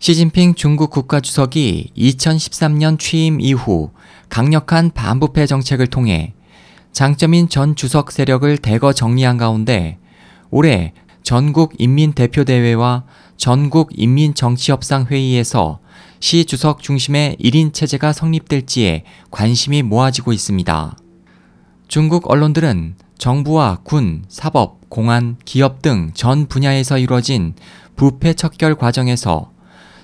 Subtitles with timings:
[0.00, 3.90] 시진핑 중국 국가주석이 2013년 취임 이후
[4.28, 6.34] 강력한 반부패 정책을 통해
[6.92, 9.98] 장점인 전 주석 세력을 대거 정리한 가운데
[10.50, 10.92] 올해
[11.24, 13.04] 전국 인민대표대회와
[13.36, 15.80] 전국 인민정치협상회의에서
[16.20, 19.02] 시 주석 중심의 1인 체제가 성립될지에
[19.32, 20.96] 관심이 모아지고 있습니다.
[21.88, 27.54] 중국 언론들은 정부와 군, 사법, 공안, 기업 등 전 분야에서 이루어진
[27.96, 29.50] 부패 척결 과정에서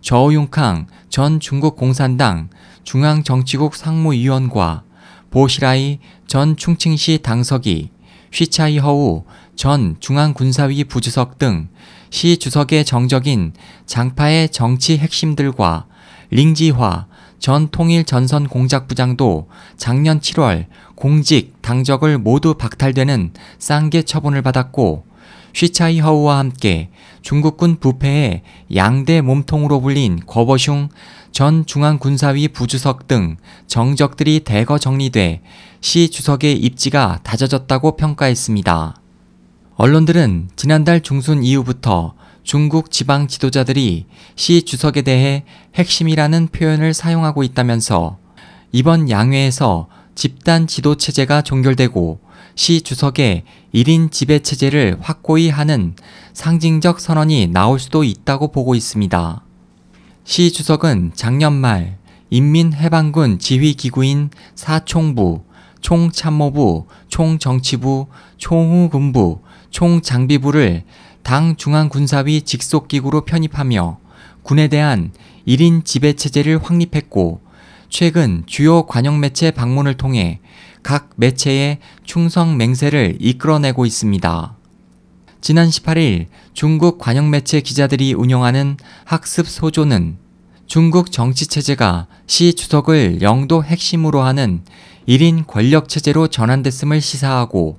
[0.00, 2.48] 저우융캉 전 중국 공산당
[2.84, 4.82] 중앙정치국 상무위원과
[5.30, 7.90] 보시라이 전 충칭시 당서기,
[8.32, 9.24] 휘차이 허우
[9.56, 11.68] 전 중앙군사위 부주석 등
[12.10, 13.52] 시 주석의 정적인
[13.86, 15.86] 장파의 정치 핵심들과
[16.30, 17.06] 링지화
[17.38, 25.04] 전 통일 전선 공작부장도 작년 7월 공직, 당적을 모두 박탈되는 쌍계 처분을 받았고
[25.52, 26.89] 쉬차이 허우와 함께
[27.22, 28.42] 중국군 부패의
[28.74, 30.88] 양대 몸통으로 불린 거버슝
[31.32, 35.42] 전 중앙군사위 부주석 등 정적들이 대거 정리돼
[35.80, 38.96] 시 주석의 입지가 다져졌다고 평가했습니다.
[39.76, 48.18] 언론들은 지난달 중순 이후부터 중국 지방 지도자들이 시 주석에 대해 핵심이라는 표현을 사용하고 있다면서
[48.72, 52.20] 이번 양회에서 집단 지도 체제가 종결되고
[52.54, 55.94] 시 주석의 1인 지배 체제를 확고히 하는
[56.32, 59.42] 상징적 선언이 나올 수도 있다고 보고 있습니다.
[60.24, 61.98] 시 주석은 작년 말
[62.30, 65.42] 인민해방군 지휘기구인 사총부,
[65.80, 70.84] 총참모부, 총정치부, 총후군부, 총장비부를
[71.22, 73.98] 당 중앙군사위 직속기구로 편입하며
[74.42, 75.12] 군에 대한
[75.46, 77.40] 1인 지배체제를 확립했고
[77.88, 80.40] 최근 주요 관영 매체 방문을 통해
[80.82, 84.56] 각 매체의 충성 맹세를 이끌어내고 있습니다.
[85.40, 90.18] 지난 18일 중국 관영 매체 기자들이 운영하는 학습 소조는
[90.66, 94.62] 중국 정치체제가 시 주석을 영도 핵심으로 하는
[95.08, 97.78] 1인 권력체제로 전환됐음을 시사하고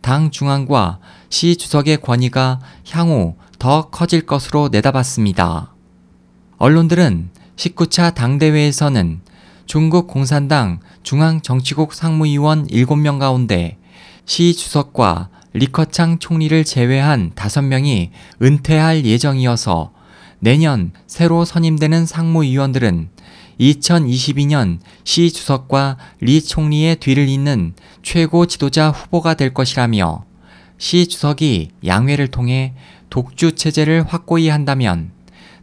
[0.00, 5.74] 당 중앙과 시 주석의 권위가 향후 더 커질 것으로 내다봤습니다.
[6.58, 9.20] 언론들은 19차 당대회에서는
[9.70, 13.78] 중국 공산당 중앙정치국 상무위원 7명 가운데
[14.26, 18.10] 시 주석과 리커창 총리를 제외한 5명이
[18.42, 19.92] 은퇴할 예정이어서
[20.40, 23.10] 내년 새로 선임되는 상무위원들은
[23.60, 30.24] 2022년 시 주석과 리 총리의 뒤를 잇는 최고 지도자 후보가 될 것이라며
[30.78, 32.74] 시 주석이 양회를 통해
[33.08, 35.12] 독주 체제를 확고히 한다면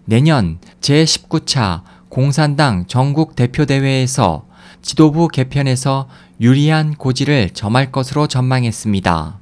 [0.06, 1.82] 내년 제19차
[2.18, 4.48] 공산당 전국 대표대회에서
[4.82, 6.10] 지도부 개편에서
[6.42, 9.40] 유리한 고지를 점할 것으로 전망했습니다.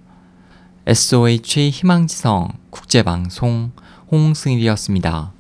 [0.86, 3.72] SOH 희망지성 국제방송
[4.12, 5.32] 홍승일이었습니다.